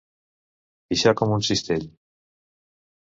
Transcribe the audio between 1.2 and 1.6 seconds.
com un